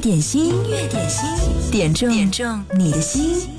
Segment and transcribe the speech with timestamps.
[0.00, 1.28] 点心，音乐点心，
[1.70, 3.50] 点中点中你的心。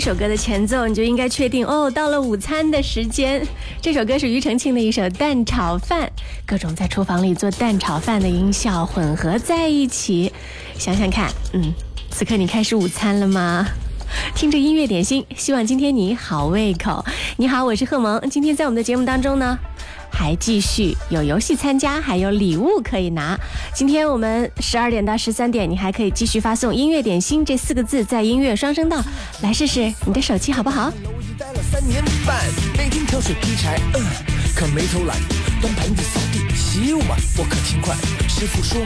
[0.00, 3.46] 首歌的前奏，你就应该确定哦，到了午餐的时间。
[3.82, 6.10] 这首歌是庾澄庆的一首蛋炒饭，
[6.46, 10.32] 各种在厨房里做蛋炒饭的音效混合在一起，
[10.78, 11.72] 想想看，嗯，
[12.10, 13.66] 此刻你开始午餐了吗？
[14.34, 17.04] 听着音乐点心，希望今天你好胃口。
[17.36, 19.58] 你好，我是贺萌，今天在我们的节目当中呢。
[20.12, 23.38] 还继续有游戏参加，还有礼物可以拿。
[23.72, 29.00] 今天我们十二点到十三点，你还可以继续发送“音乐点心”这四个字，在音乐双声道
[29.42, 30.92] 来试试你的手气好不好？
[31.38, 32.44] 待了三年半，
[32.76, 34.04] 每天挑水劈柴，嗯，
[34.54, 35.16] 可没偷懒。
[35.62, 37.96] 端盘子、扫地、洗碗，我可勤快。
[38.28, 38.78] 师傅说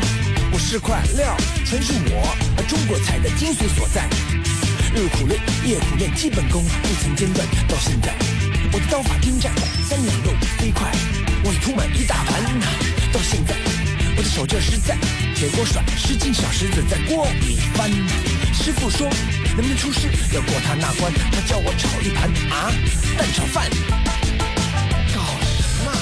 [0.53, 2.37] 我是块料，全是我
[2.69, 4.09] 中国菜的精髓所在。
[4.95, 8.15] 日苦练，夜苦练，基本功不曾间断，到现在
[8.73, 9.53] 我的刀法精湛，
[9.89, 10.93] 三两肉飞快。
[11.43, 12.41] 我已铺满一大盘，
[13.13, 13.57] 到现在
[14.17, 14.97] 我的手劲实在，
[15.35, 17.91] 铁锅甩十斤小石子在锅里翻。
[18.55, 19.09] 师傅说
[19.57, 22.73] 能不能出师要过他那关，他叫我炒一盘啊
[23.17, 23.71] 蛋炒饭。
[25.15, 25.93] 搞什么？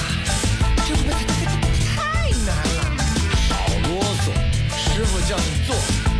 [0.87, 1.13] 这不太
[2.45, 2.97] 难了。
[3.47, 3.53] 少
[3.87, 4.33] 啰嗦，
[4.75, 5.75] 师傅叫你做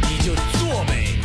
[0.07, 1.17] 你就做呗。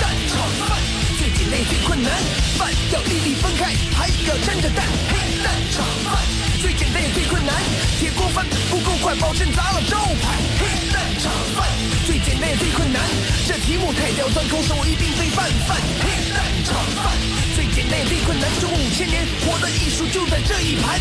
[0.00, 0.32] 蛋炒
[0.64, 0.80] 饭
[1.18, 2.10] 最简单最困难，
[2.56, 4.86] 饭要粒粒分开，还要沾着蛋。
[5.10, 6.16] 嘿蛋炒饭
[6.60, 7.54] 最简单也最困难，
[7.98, 10.36] 铁锅翻不够快，保证砸了招牌。
[10.60, 11.66] 黑蛋炒饭
[12.06, 13.00] 最简单也最困难，
[13.48, 15.76] 这题目太刁钻，空手一定非泛泛。
[16.04, 17.16] 黑蛋炒饭
[17.56, 21.00] 最简单也最困难，中国五千年活的艺术就在这一盘。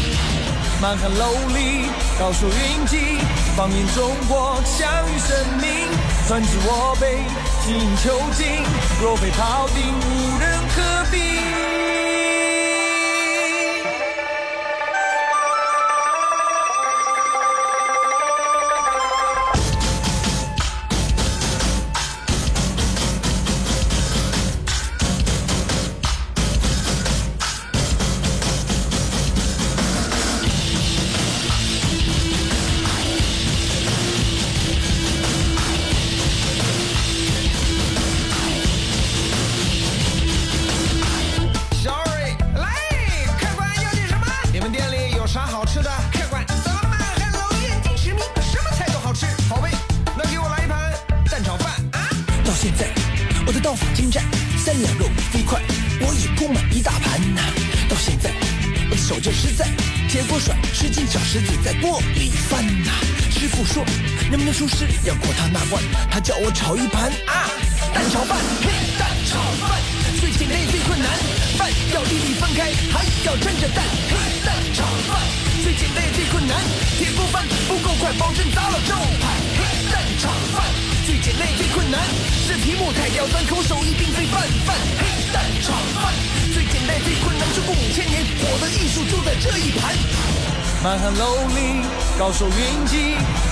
[0.82, 3.20] 满汉楼里高手云集，
[3.58, 5.90] 放眼中国享誉盛名，
[6.26, 7.20] 传至我辈
[7.66, 8.64] 精益求精，
[9.02, 11.89] 若非庖丁无人可比。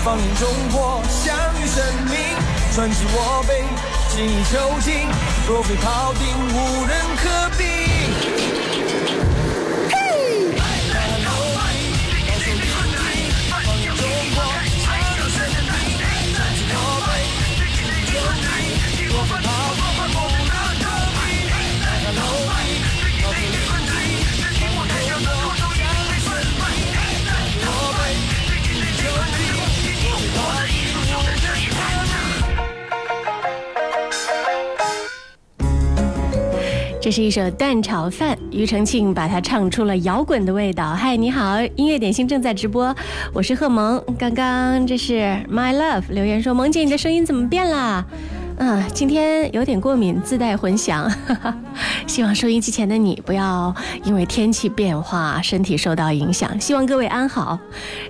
[0.07, 2.15] 放眼中国享誉盛名，
[2.73, 3.65] 传至我辈
[4.07, 5.09] 精益求精，
[5.45, 8.46] 若非庖丁无人可比。
[37.07, 40.93] 这是一首蛋炒饭，庾澄庆把它唱出了摇滚的味道。
[40.93, 42.93] 嗨，你好，音乐点心正在直播，
[43.31, 44.03] 我是贺萌。
[44.19, 45.13] 刚刚这是
[45.49, 48.05] My Love 留言说，萌姐你的声音怎么变啦？
[48.57, 51.09] 嗯，今天有点过敏，自带混响。
[52.07, 56.59] 希望收音机前的你不要因为天气变化身体受到影响。
[56.59, 57.59] 希望各位安好。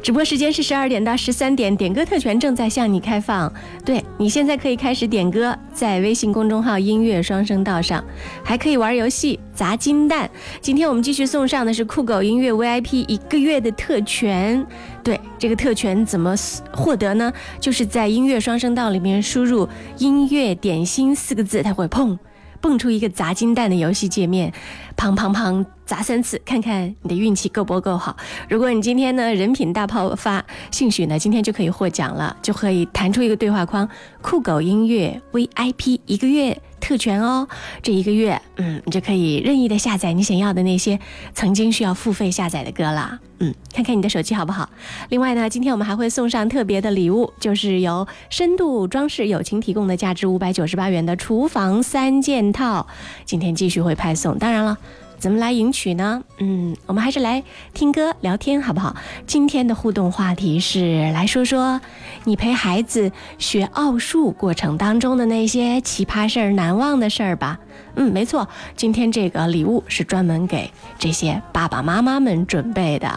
[0.01, 3.51] 直播时间是十二点到十三点，点歌特权正在向你开放。
[3.83, 8.03] 对你现在可以开始点歌，在微信公众号“音乐双声道”上，
[8.43, 10.29] 还可以玩游戏砸金蛋。
[10.61, 14.65] 今天我们继续送上的是酷狗音乐 VIP 一个月的特权。
[15.03, 16.35] 对这个特权怎么
[16.71, 17.33] 获得呢？
[17.59, 19.67] 就是在音乐双声道里面输入
[19.97, 22.17] “音乐点心”四个字，它会砰
[22.61, 24.53] 蹦出一个砸金蛋的游戏界面，
[24.95, 28.15] 砰砰砰砸三次，看看你的运气够不够好。
[28.49, 33.87] 如果你今天呢人品大爆发，兴许呢今天就可以获奖了，就可以弹出一个对话框
[34.21, 36.61] “酷狗音乐 VIP 一个月”。
[36.87, 37.45] 特权哦，
[37.83, 40.97] 这一个月，嗯，你就可以任意的下载你想要的那些
[41.33, 43.19] 曾经需要付费下载的歌啦。
[43.39, 44.69] 嗯，看看你的手机好不好？
[45.09, 52.87] 另外呢，今天我们还会送上特别的礼物，就是由深度装饰友情提供的价值五百九十八元的厨房三件套，
[53.25, 54.37] 今天继续会派送。
[54.37, 54.77] 当然了。
[55.19, 56.23] 怎么来赢取呢？
[56.37, 57.43] 嗯，我们还是来
[57.73, 58.95] 听歌聊天好不好？
[59.25, 61.81] 今天的互动话题是来说说
[62.23, 67.57] 你陪孩子学奥数过程当中的那些奇葩事儿、难忘的事儿吧。
[67.95, 73.11] 嗯，没错，今天这个礼物是专门给这些爸爸妈妈们准备的。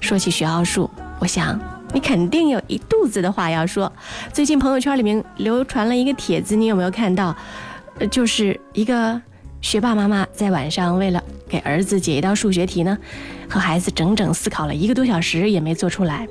[0.00, 1.58] 说起学奥数，我想
[1.94, 3.90] 你肯定有一肚子的话要说。
[4.32, 7.34] 最近朋友圈里面流传了一个帖子，你有没有看到？
[7.98, 9.20] 呃，就是一个。
[9.60, 12.96] 学霸妈妈在晚上为了给儿子解一道数学题呢，
[13.48, 16.26] 和孩子整整思考了一个多小时也没做出来。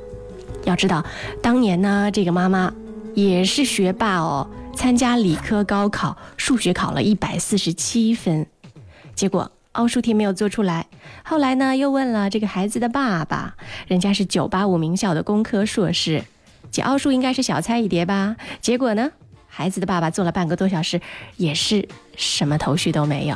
[0.64, 1.06] 要知道，
[1.42, 2.74] 当年呢，这个妈妈
[3.14, 8.46] 也是学霸哦，参加理科高考，数学考了一百四十七分，
[9.14, 10.88] 结果奥数题没有做出来。
[11.24, 13.56] 后来呢，又问了这个孩子的爸爸，
[13.88, 16.24] 人家是九八五名校的工科硕士，
[16.72, 18.36] 解奥数应该是小菜一碟吧？
[18.62, 19.12] 结果呢？
[19.58, 21.02] 孩子的爸爸做了半个多小时，
[21.36, 23.36] 也是什么头绪都没有。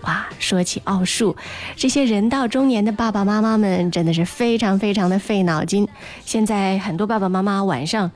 [0.00, 1.36] 哇，说起奥数，
[1.76, 5.86] 这些人到中年的爸爸妈妈们真的是非常非常的费脑筋。
[6.24, 8.10] 现在很多爸爸妈妈晚上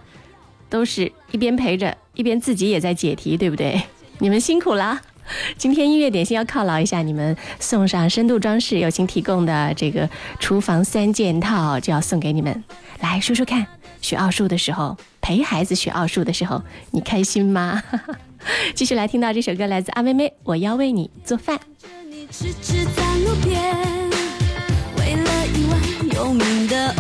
[0.69, 3.81] 都是一边陪着，一边自己也在解题，对不对？
[4.19, 5.01] 你们辛苦了。
[5.57, 10.11] 今天音乐点心要犒劳一下你们，送上深度装饰友情提供的这个
[10.41, 12.65] 厨房三件套，就要送给你们。
[12.99, 13.65] 来说说看，
[14.01, 14.97] 学奥数的时候。
[15.25, 17.83] 陪孩子学奥数的时候，你开心吗？
[18.77, 21.59] 继续来听到这首歌，来自阿妹妹，我要为你做饭。
[24.99, 25.81] 为了一碗
[26.15, 26.95] 有名的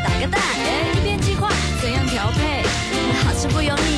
[0.00, 0.40] 打个蛋
[0.96, 1.48] 一边计划
[1.80, 2.62] 怎样调配？
[3.24, 3.93] 好吃不油腻？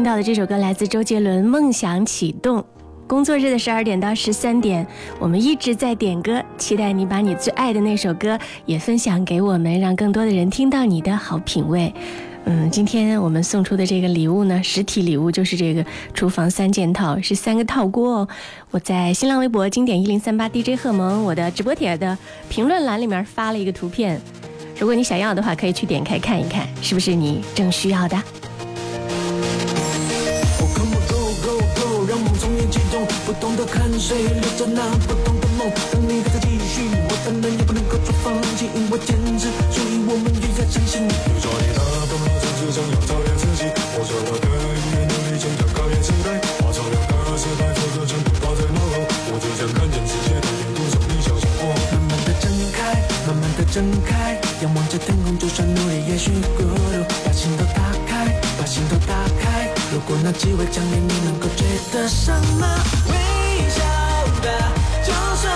[0.00, 2.58] 听到的这首歌来自周杰伦，《梦想启动》。
[3.06, 4.86] 工作日的十二点到十三点，
[5.18, 11.92] 我们一直在点歌，期待你把你最爱的那首歌也分享给我们，让更多的人听到你的好品味。
[12.46, 18.28] 嗯，今天我们送出的这个礼物呢，实体礼物就是这个厨房三件套，是三个套锅哦。
[18.70, 22.16] 我在新浪微博经典一零三八 DJ 贺萌我的直播帖的
[22.48, 24.18] 评论栏里面发了一个图片，
[24.78, 28.18] 如果你想要的话，可以去点开看一看，是不是你正需要的。
[34.00, 41.04] 谁流着那不同的梦，当你还在继续，我当然也不能够说放弃，因为坚持，所以我们越加相信。
[41.04, 51.76] 你说你那么只是想要超越自己，我说我的音乐能力强，改变时代，把潮流的时代错的全部抛在脑后，我只想看见世界的沿途上你想象我。
[51.92, 52.96] 慢慢的睁开，
[53.28, 59.12] 慢慢的睁开，仰望着天空，就算努力也许孤独，把心都打开，把心都打
[59.44, 59.68] 开。
[59.92, 62.80] 如果那机会降临，你能够追得上吗？
[63.68, 63.82] 笑
[64.42, 64.48] 吧，
[65.04, 65.46] 就算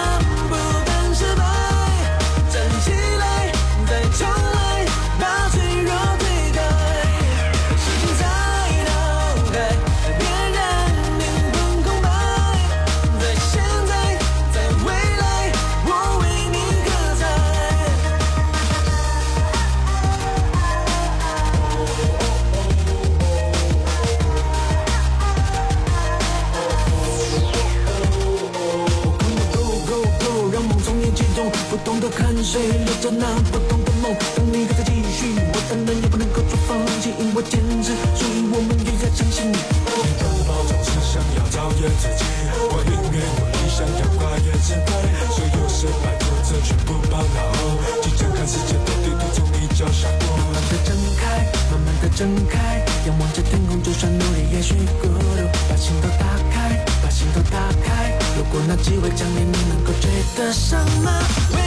[33.04, 36.72] 着那不同的梦，当你还在继续，我当然也不能够做放
[37.04, 39.60] 弃，因为坚持，所以我们越加相信你。
[39.60, 42.24] 你的包装是想要超越自己，
[42.72, 44.88] 我宁愿努力想要跨越失败，
[45.36, 50.40] 所有失败挫折全部抛脑后，即将看世界的地图从你脚下过。
[50.40, 58.16] 慢慢的睁开，慢慢的睁开，仰望着天空，就算努力也许孤独，把心都打开，把心都打开。
[58.32, 60.08] 如果那机会降临，你能够追
[60.40, 61.12] 得上吗？
[61.52, 61.60] 微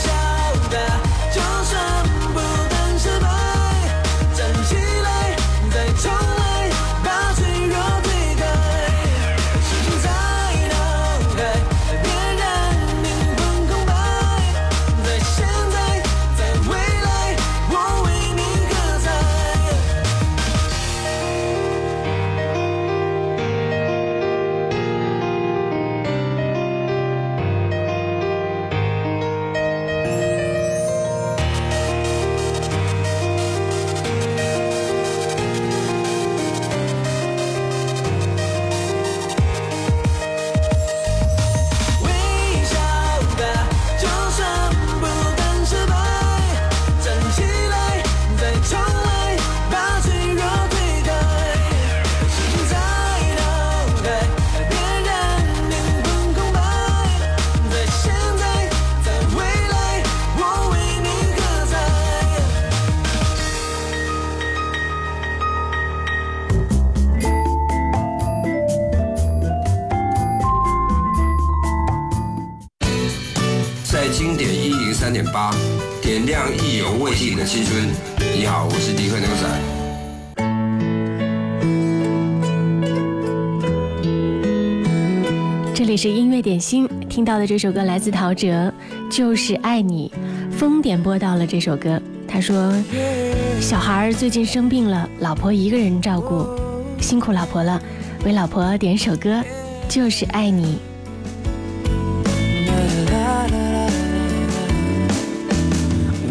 [0.00, 0.08] 笑
[0.68, 0.78] 的，
[1.32, 2.07] 就算
[86.60, 88.72] 心，听到的这首歌来自陶喆，
[89.16, 90.10] 《就是爱你》。
[90.52, 92.74] 风点播到了这首歌，他说
[93.60, 96.46] ：“小孩最近生病了，老婆一个人照顾，
[97.00, 97.80] 辛苦老婆了，
[98.24, 99.30] 为老婆点首歌，
[99.88, 100.64] 《就是爱你》。”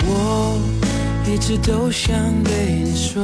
[0.10, 0.60] 我
[1.26, 3.24] 一直都想对你说，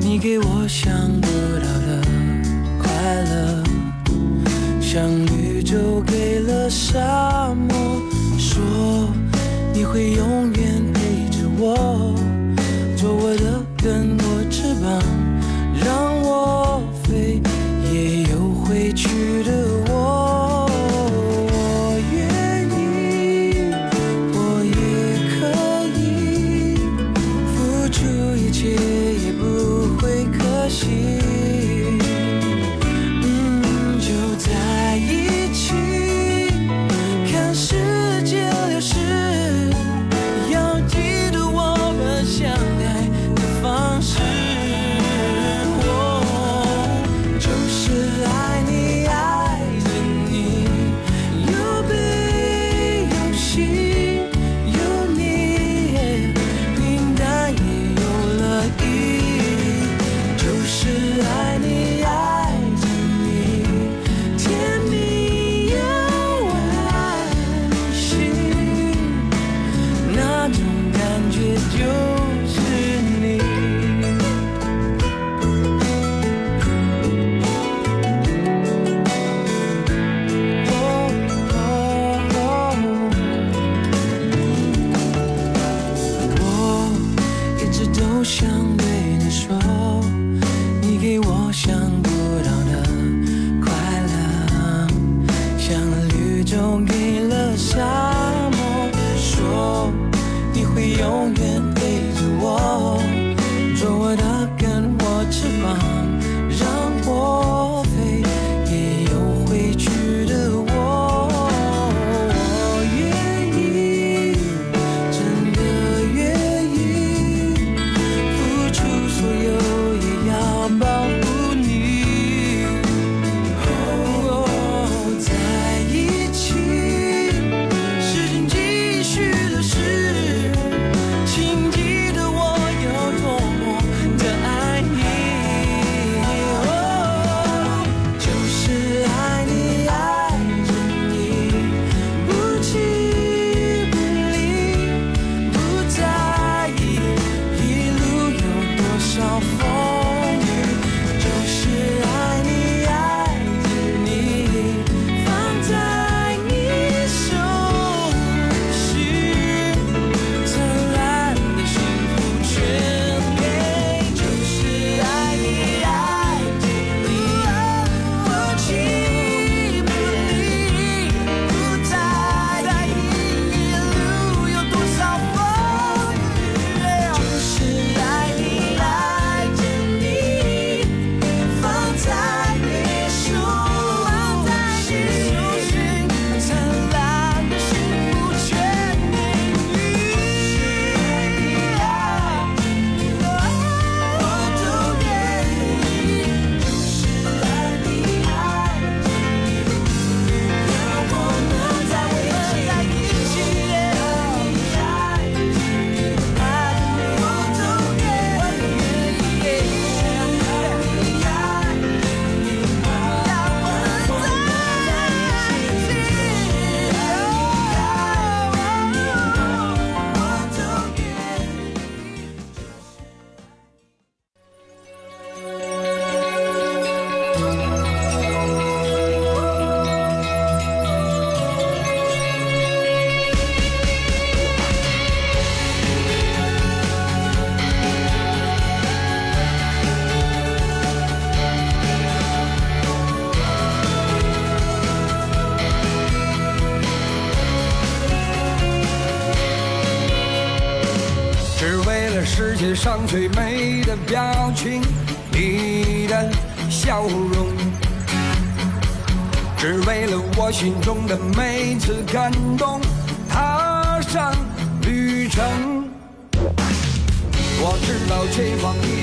[0.00, 1.26] 你给我想不
[1.58, 2.02] 到的
[2.82, 2.90] 快
[3.24, 3.62] 乐，
[4.92, 8.02] 像绿洲给了沙漠，
[8.36, 9.08] 说
[9.72, 12.12] 你会永远陪着我，
[12.96, 15.00] 做我的根，我翅膀，
[15.78, 17.40] 让我飞，
[17.92, 19.64] 也有回去的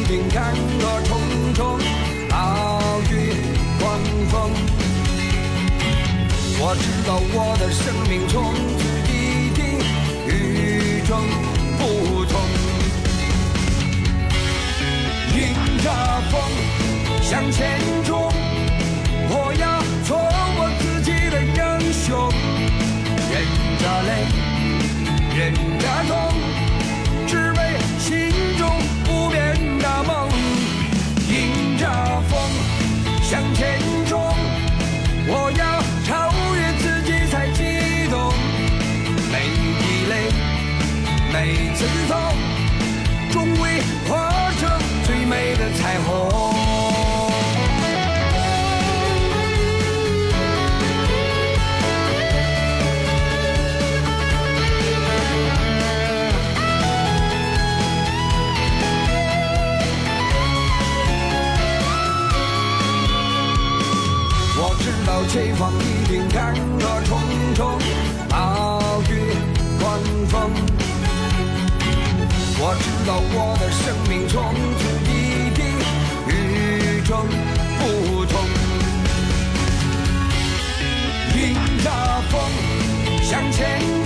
[0.07, 1.19] 情感的重
[1.53, 1.77] 重，
[2.31, 2.79] 奥
[3.11, 3.35] 运
[3.77, 4.51] 狂风，
[6.59, 9.59] 我知道我的生命从此一定
[10.25, 11.11] 与众
[11.77, 12.39] 不同，
[15.35, 15.37] 迎
[15.83, 15.91] 着
[16.31, 16.39] 风
[17.21, 18.31] 向前冲，
[19.27, 21.59] 我要做我自己的英
[21.91, 22.31] 雄，
[23.29, 23.43] 忍
[23.77, 24.09] 着泪，
[25.35, 26.46] 忍着痛。
[72.59, 75.59] 我知道我的生命从此一定
[76.27, 77.27] 与众
[77.77, 78.33] 不同。
[81.35, 81.91] 迎着
[82.29, 82.41] 风
[83.21, 83.96] 向前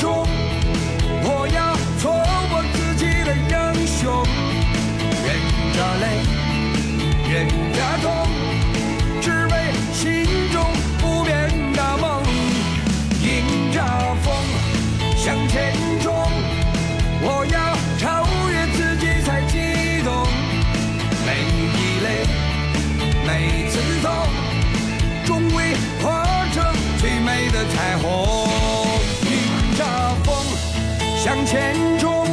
[31.51, 32.25] 前冲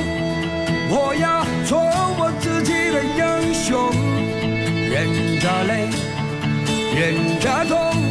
[0.88, 1.76] 我要做
[2.20, 3.90] 我自己的英雄
[4.88, 5.88] 忍着泪
[6.94, 8.07] 忍着痛。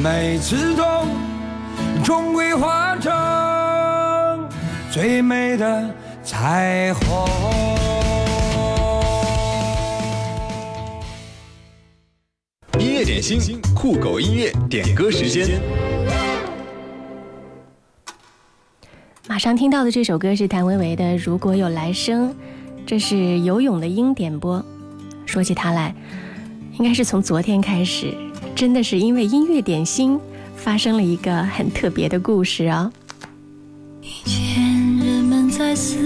[0.00, 1.08] 每次痛，
[2.04, 4.48] 终归化成
[4.92, 7.28] 最美的彩虹。
[12.78, 15.60] 音乐点心，酷狗音乐点歌时间。
[19.26, 22.30] 马上听到的这首歌是谭维维的《如果有来生》，
[22.86, 24.64] 这是游泳的鹰点播。
[25.26, 25.92] 说起他来，
[26.78, 28.14] 应该是从昨天开始，
[28.58, 30.18] 真的是因为音乐点心
[30.56, 32.90] 发生了一个很特别的故事哦
[34.02, 34.64] 以前
[34.98, 35.96] 人们在四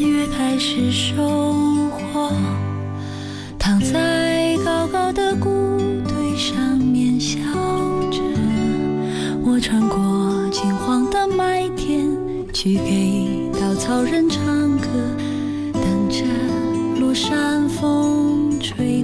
[0.00, 2.32] 月开始收获
[3.58, 7.38] 躺在高高的谷堆上面笑
[8.10, 8.22] 着
[9.44, 12.08] 我穿过金黄的麦田
[12.54, 14.42] 去给稻草人唱
[14.78, 14.88] 歌
[15.74, 16.24] 等着
[16.98, 18.97] 落山风吹。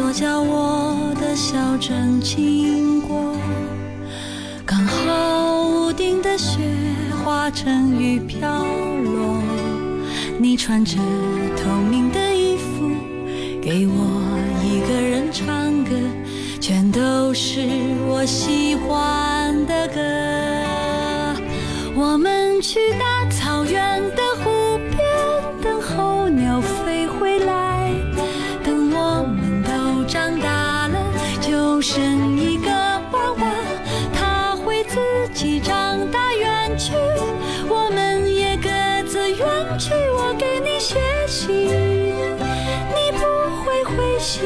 [0.00, 3.36] 座叫我的小镇经过，
[4.64, 6.58] 刚好屋顶的雪
[7.22, 8.64] 化成雨飘
[9.04, 9.42] 落。
[10.38, 10.96] 你穿着
[11.54, 12.90] 透明的衣服，
[13.60, 15.90] 给我一个人唱歌，
[16.58, 17.60] 全都是
[18.08, 20.00] 我喜欢的歌。
[21.94, 23.19] 我们去大
[37.72, 38.68] 我们也各
[39.08, 39.38] 自远
[39.78, 39.94] 去。
[40.12, 40.96] 我给你写
[41.28, 43.20] 信，你不
[43.62, 44.42] 会回信，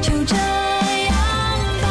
[0.00, 1.12] 就这样
[1.82, 1.88] 吧。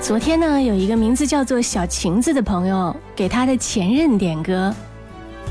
[0.00, 4.74] 昨天呢，有一个名字叫做小晴子的朋友给他的前任点歌，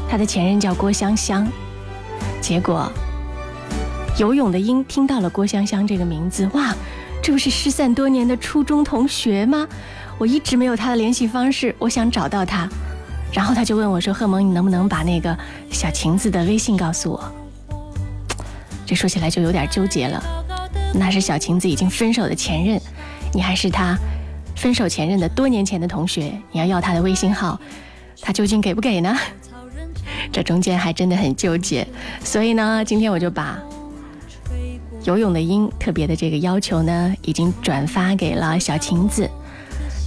[0.09, 1.47] 他的前任叫郭香香，
[2.41, 2.91] 结果
[4.17, 6.73] 游泳的鹰听到了郭香香这个名字，哇，
[7.21, 9.67] 这不是失散多年的初中同学吗？
[10.17, 12.69] 我一直没有他的联系方式，我想找到他，
[13.34, 15.38] 然后他就问我说：“贺萌，你能不能把那个
[15.69, 17.23] 小晴子的微信告诉我？”
[18.86, 20.23] 这说起来就有点纠结了，
[20.93, 22.80] 那是小晴子已经分手的前任，
[23.34, 23.97] 你还是他
[24.56, 27.60] 分手前任的多年前的同学，你要要他的微信号，
[28.21, 29.17] 他究竟给不给呢？
[30.32, 31.86] 这中间还真的很纠结，
[32.23, 33.60] 所以呢，今天我就把
[35.04, 39.30] 游泳的鹰特别的这个要求呢，已经转发给了小晴子，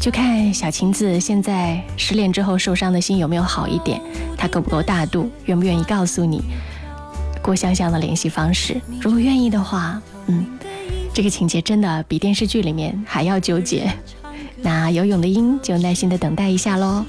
[0.01, 4.01] 就看小晴子现在失恋之后受伤的心有没有好一点，
[4.37, 6.41] 她够不够大度，愿不愿意告诉你
[7.43, 8.81] 郭香香的联系方式。
[9.01, 10.47] 如果愿意的话，嗯，
[11.13, 13.93] 这个情节真的比电视剧里面还要纠结。
[14.63, 17.05] 那游泳的鹰就耐心的等待一下喽。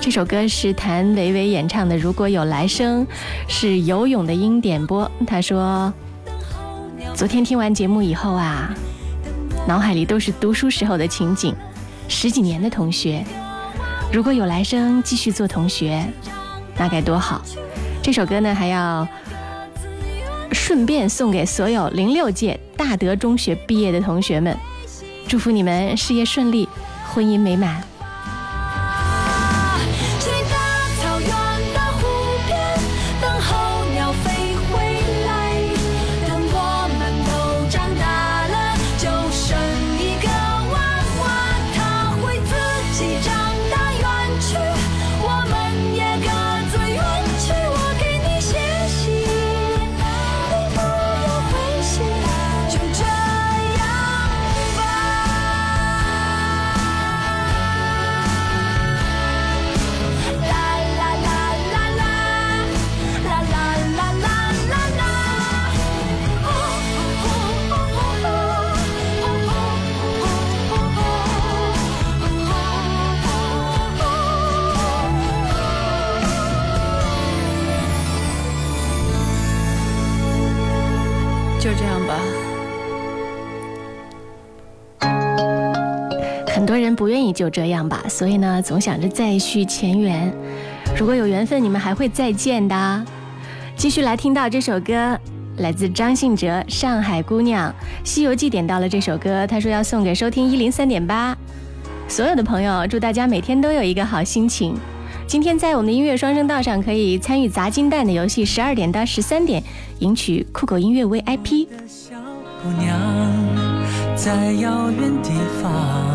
[0.00, 3.06] 这首歌是谭维维演唱的《如果有来生》，
[3.46, 5.10] 是游泳的鹰点播。
[5.26, 5.92] 他说，
[7.14, 8.74] 昨天听完节目以后啊，
[9.68, 11.54] 脑海里都是读书时候的情景，
[12.10, 13.24] 十几年的同学，
[14.12, 16.04] 如果有来生继续做同学，
[16.76, 17.40] 那该多好。
[18.02, 19.06] 这首歌呢，还要
[20.52, 24.54] 顺便送给所有零六届大德中学毕业的同学们，
[25.28, 26.68] 祝福你们事业顺利，
[27.14, 27.80] 婚姻美满。
[86.60, 90.30] 很多人不愿意就这样吧，所以呢，总想着再续前缘。
[90.94, 93.04] 如果有缘分，你们还会再见的。
[93.76, 95.18] 继续来听到这首歌，
[95.56, 97.70] 来自张信哲《上海姑娘》，
[98.04, 101.34] 《西游记》点到了这首歌，他说要送给收听一零三点八
[102.06, 104.76] 所有的朋友，祝大家每天都有一个好心情。
[105.26, 109.62] 今天在我们的音乐双声道上可以参与砸金蛋的游戏，十二点到十三点
[110.00, 111.66] 赢取酷狗音乐 VIP。
[111.86, 112.16] 小
[112.62, 113.00] 姑娘
[114.14, 115.30] 在遥远地
[115.62, 116.09] 方，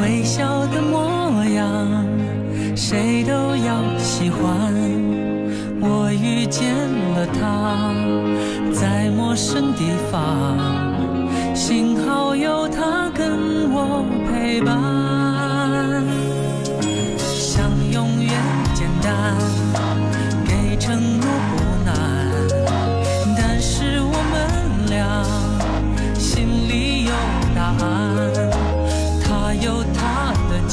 [0.00, 2.06] 微笑的模样，
[2.74, 4.72] 谁都要喜欢。
[5.80, 6.74] 我遇见
[7.14, 7.94] 了他，
[8.72, 10.56] 在陌生地方，
[11.54, 15.19] 幸好有他跟我陪伴。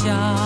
[0.07, 0.36] 家，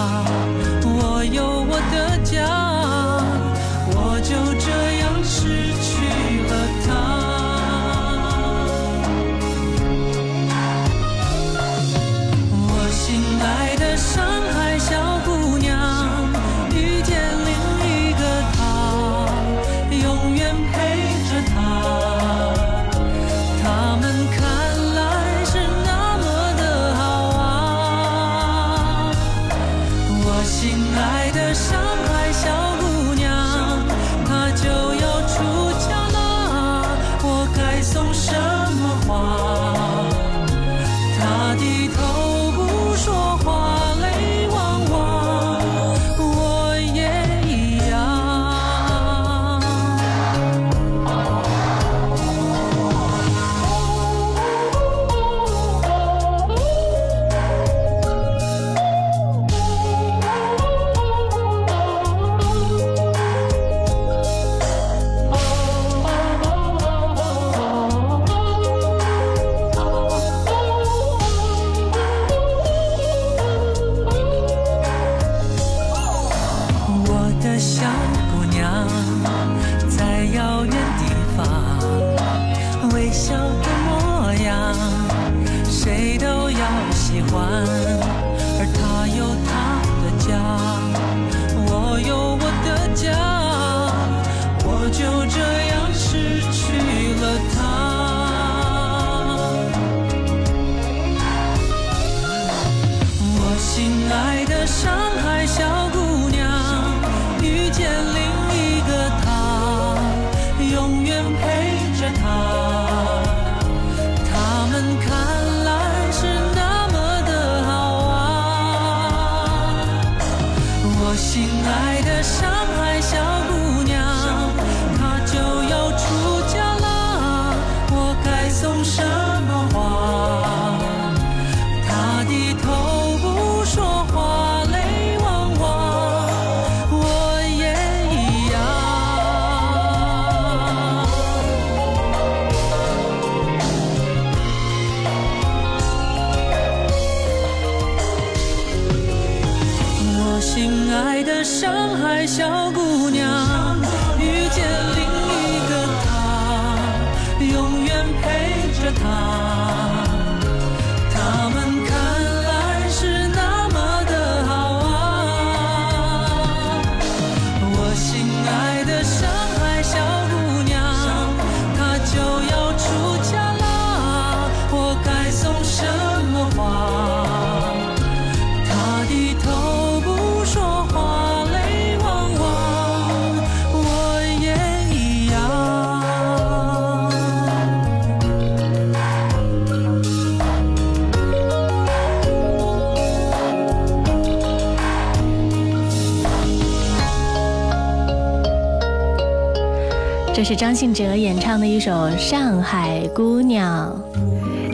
[200.51, 203.97] 是张信哲演唱的一首《上海姑娘》，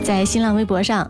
[0.02, 1.08] 在新浪微博上，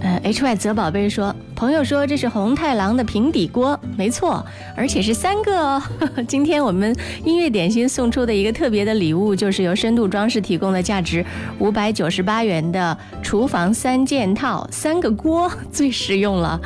[0.00, 5.82] 呃，H Y 泽宝贝说，朋友说这是红太狼的平底锅，没错，而且是三个哦。
[6.28, 11.26] 今天我们音乐点心送出的一个特别的礼物，就是由深度装饰提供的价值
[11.58, 16.60] 五百九十八元的厨房三件套，三个锅 最实用了。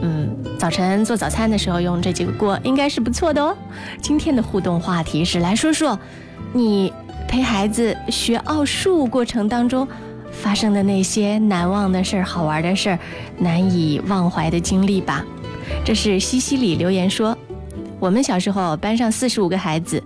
[0.00, 3.54] 嗯，早晨做早餐的时候用这几个锅应该是不错的哦。
[4.00, 5.98] 今天的互动话题是来说说。
[6.52, 6.92] 你
[7.28, 9.86] 陪孩子学奥数过程当中
[10.30, 12.98] 发生的那些难忘的事儿、好玩的事儿、
[13.38, 15.24] 难以忘怀的经历吧。
[15.84, 17.36] 这是西西里留言说，
[18.00, 20.02] 我们小时候班上四十五个孩子，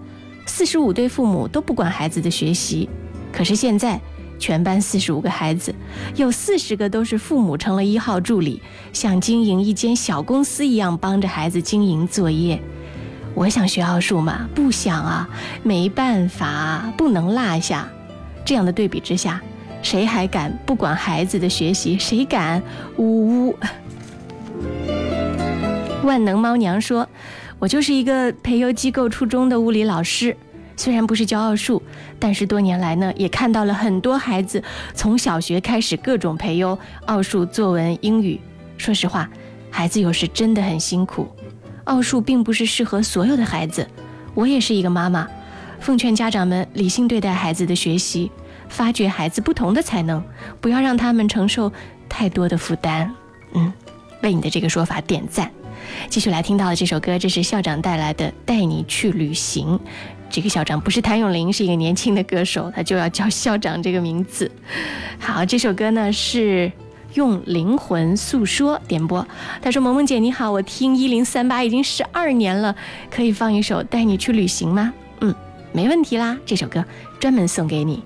[0.46, 2.88] 四十五对父母都不管孩子的学习，
[3.32, 4.00] 可是现在
[4.38, 5.72] 全班四十五个孩子，
[6.16, 8.60] 有四十个都是父母成了一号助理，
[8.92, 12.60] 像经营一间小公司一样帮着孩子经营作业。
[13.34, 14.48] 我想学奥数吗？
[14.54, 15.28] 不想啊，
[15.62, 17.88] 没办法，不能落下。
[18.44, 19.40] 这样的对比之下，
[19.82, 21.98] 谁还敢不管孩子的学习？
[21.98, 22.62] 谁敢？
[22.98, 23.58] 呜呜。
[26.04, 27.08] 万能猫娘说
[27.58, 30.36] ：“我就是一个培优机构初中的物理老师，
[30.76, 31.82] 虽然不是教奥数，
[32.18, 34.62] 但是多年来呢，也看到了很多孩子
[34.94, 38.38] 从小学开始各种培优奥数、作文、英语。
[38.76, 39.28] 说实话，
[39.70, 41.26] 孩子有时真的很辛苦。”
[41.84, 43.88] 奥数并不是适合所有的孩子，
[44.34, 45.28] 我也是一个妈妈，
[45.80, 48.30] 奉劝家长们理性对待孩子的学习，
[48.68, 50.22] 发掘孩子不同的才能，
[50.60, 51.72] 不要让他们承受
[52.08, 53.12] 太多的负担。
[53.54, 53.72] 嗯，
[54.22, 55.50] 为你的这个说法点赞。
[56.08, 59.76] 继续来听到的这首歌，这是校长带来的《带你去旅行》。
[60.30, 64.50] 这个校长不是谭咏麟，是一个年轻的歌手，他就要叫校长这个名字。
[65.18, 66.70] 好，这首歌呢是。
[67.14, 69.26] 用灵魂诉说点播，
[69.60, 72.74] 他说：“萌萌姐你好，我听一零三八已经十二年了，
[73.10, 75.34] 可以放一首带你去旅行吗？”嗯，
[75.72, 76.84] 没问题啦，这首歌
[77.20, 78.02] 专门送给你。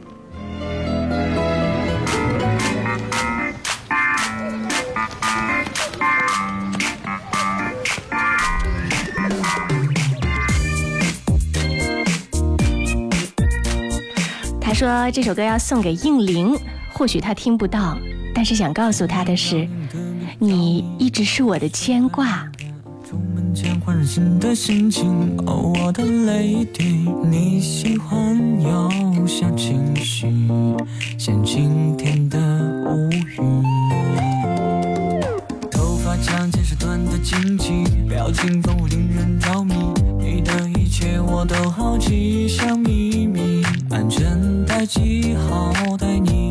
[14.60, 16.58] 他说这首歌要送给应灵，
[16.92, 17.96] 或许他听不到。
[18.36, 19.66] 但是想告诉他的是，
[20.38, 22.46] 你一直是我的牵挂。
[23.02, 25.08] 出门前焕然新的心情，
[25.46, 30.26] 哦，我的 lady，你喜欢有小情绪，
[31.16, 33.62] 像晴天的乌云。
[35.70, 39.74] 头发长见识短的惊奇，表情丰富令人着迷，
[40.18, 46.45] 你的一切我都好奇，像秘密，安全带系好，带你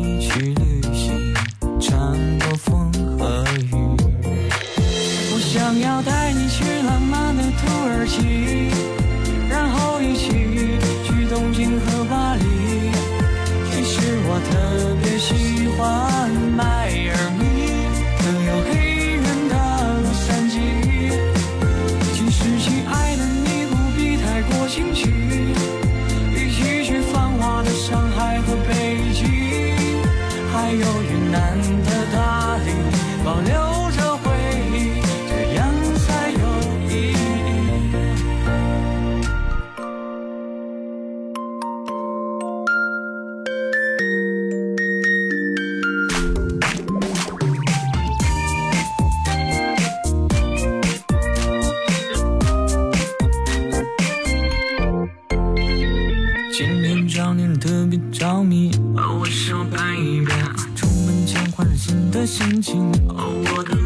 [56.80, 60.36] 年找你特别着迷，哦，我想拍一遍，
[60.74, 63.76] 出门前换上新的心情，哦，我的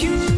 [0.00, 0.29] 太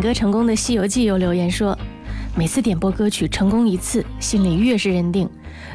[0.00, 1.76] 歌成功的《西游记》有留言说，
[2.34, 5.28] 每次点播歌曲成功一次，心里越是认定，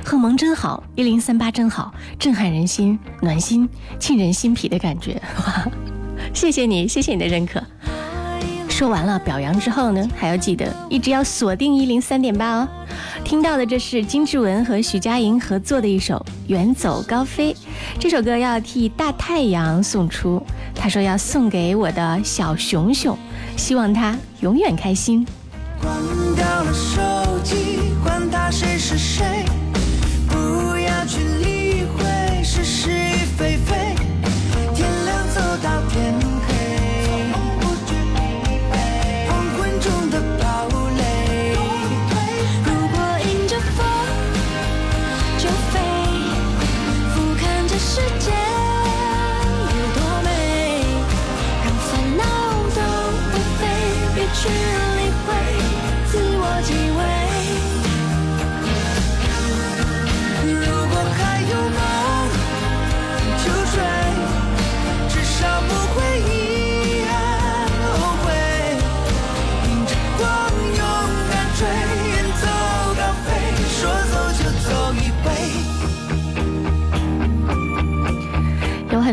[0.03, 3.69] 贺蒙真好，一零三八真好，震撼人心，暖心，
[3.99, 5.21] 沁人心脾的感觉。
[5.38, 5.67] 哇，
[6.34, 7.61] 谢谢你，谢谢你的认可。
[8.67, 12.67] 说完了表扬之后呢，还要记得一直要锁定一零三点八哦。
[13.23, 16.17] 听到的这是金志文和许佳莹合作的一首
[16.47, 17.53] 《远走高飞》，
[17.97, 20.45] 这首歌要替大太阳送出。
[20.76, 23.17] 他说要送给我的小熊熊，
[23.57, 25.26] 希望他永远开心。
[25.82, 25.93] 关
[26.36, 29.45] 掉了手机，管他谁是谁，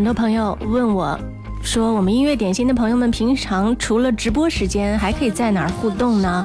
[0.03, 1.16] 很多朋友问我，
[1.62, 6.44] 说我们音乐点心的朋友们平常除了直播时间，还可以在哪儿互动呢？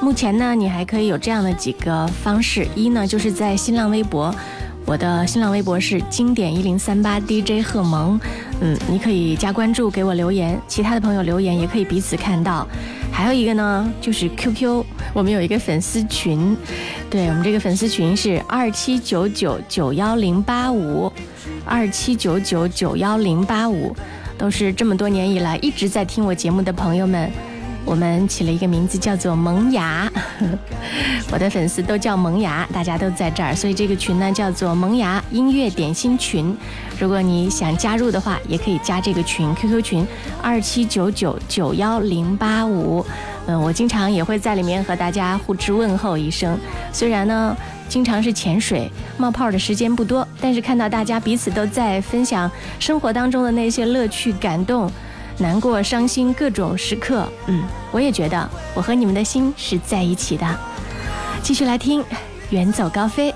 [0.00, 4.34] 目前呢，你还可以有这样的几个方式：一呢，就是在新浪微博，
[4.86, 8.18] 我的新浪微博是经典一零三八 DJ 贺萌，
[8.62, 12.66] 嗯，你可以加关注给我留言，其他的朋友留言也可以彼此看到。
[13.12, 14.82] 还有一个呢，就是 QQ，
[15.12, 16.56] 我们有一个粉丝群，
[17.10, 21.12] 对我们这个粉丝群是二七九九九幺零八五。
[21.64, 23.94] 二七九九九幺零八五，
[24.36, 27.30] 都是这么多年以来一直在听我节目的朋友们，
[27.84, 30.10] 我们起了一个名字叫做“萌芽”，
[31.32, 36.56] 我的粉丝都叫萌芽，大家都在这儿，所以这个群呢叫做“萌芽音乐点心群”。
[37.00, 40.06] 如果你想加入的话，也可以加这个群，QQ 群
[40.40, 43.04] 二七九九九幺零八五。
[43.46, 46.56] 嗯，我经常也会在里面和大家互致问候一声。
[46.92, 47.54] 虽然呢，
[47.88, 54.90] 经常是潜水冒泡的时间不多，但是看到大家彼此都在分享生活当中的那些乐趣、感动、
[55.38, 57.62] 难过、伤心各种时刻，嗯，
[57.92, 60.46] 我也觉得我和你们的心是在一起的。
[61.42, 62.02] 继续来听
[62.50, 63.30] 《远走高飞》。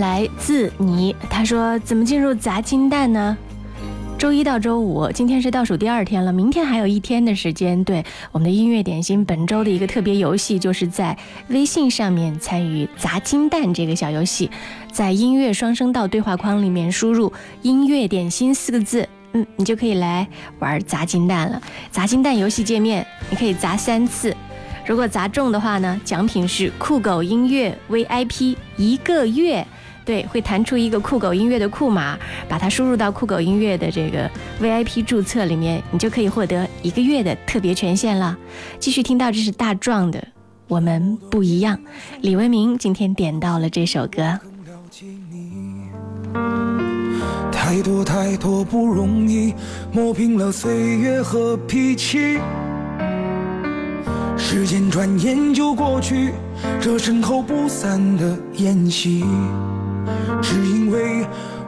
[0.00, 3.36] 来自你，他说怎么进入砸金蛋呢？
[4.18, 7.84] 周一到周五，今天是倒数第二天了，明天还有一天的时间。
[7.84, 11.16] 对我们的音乐点心，本周的一个特别游戏，就是在
[11.48, 14.50] 微信上面参与砸金蛋这个小游戏，
[14.90, 17.30] 在音乐双声道对话框里面输入
[17.60, 20.26] “音乐点心”四个字，嗯，你就可以来
[20.58, 21.60] 玩砸金蛋了。
[21.90, 24.34] 砸金蛋游戏界面，你可以砸三次。
[24.86, 29.66] 如果砸中的话呢，奖品是酷狗音乐 VIP 一个月。
[30.10, 34.28] 对，会弹出一个酷狗音乐的库码，把它输入到酷狗音乐的这个
[34.60, 38.36] VIP 注册里面，你就可以获得一个月的特别权限了。
[38.80, 40.18] 继续听到这是大壮的
[40.66, 41.76] 《我们不一样》，
[42.22, 44.36] 李文明今天点到了这首歌。
[47.52, 49.54] 太多太多不容易，
[49.92, 52.40] 磨平了岁月和脾气。
[54.36, 56.32] 时间转眼就过去，
[56.80, 59.24] 这身后不散的宴席，
[60.42, 61.26] 只因为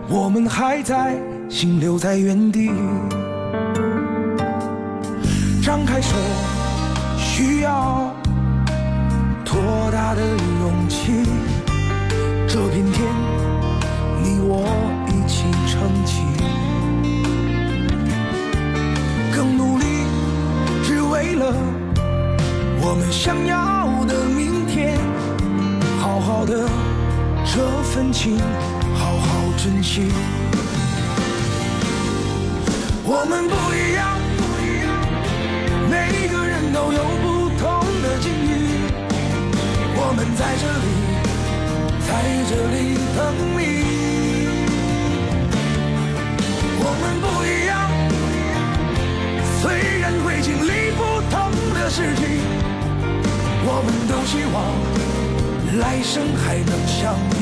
[0.09, 1.14] 我们还在，
[1.49, 2.70] 心留在原地。
[5.62, 6.16] 张开手，
[7.16, 8.12] 需要
[9.45, 9.55] 多
[9.93, 11.24] 大的勇气？
[12.49, 13.07] 这片天，
[14.22, 14.66] 你我
[15.09, 16.22] 一起撑起，
[19.35, 19.85] 更努力，
[20.83, 21.55] 只为了
[22.83, 24.99] 我们想要的明天。
[26.01, 26.68] 好好的
[27.55, 28.38] 这份情，
[28.94, 30.09] 好好珍惜。
[33.05, 34.16] 我们不一样，
[35.90, 35.92] 每
[36.28, 38.88] 个人都有不同的境遇。
[39.94, 40.88] 我们在这里。
[42.09, 42.11] 在
[42.48, 43.20] 这里等
[43.59, 43.61] 你。
[46.80, 47.70] 我们不一样，
[49.61, 49.62] 虽
[50.00, 51.36] 然会经历不同
[51.74, 52.24] 的事情，
[53.66, 54.57] 我们都希望
[55.78, 56.12] 来生
[56.44, 57.41] 还能相遇。